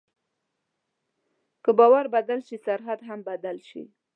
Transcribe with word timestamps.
که 1.63 1.71
باور 1.79 2.05
بدل 2.15 2.39
شي، 2.47 2.57
سرحد 2.65 2.99
هم 3.07 3.19
بدل 3.29 3.57
شي. 3.69 3.83